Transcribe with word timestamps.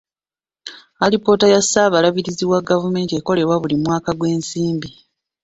Alipoota 0.99 1.47
ya 1.47 1.59
ssaababalirizi 1.61 2.45
wa 2.51 2.59
gavumenti 2.69 3.13
ekolebwa 3.15 3.55
buli 3.61 3.75
mwaka 3.83 4.09
gw'ebyensimbi. 4.17 4.89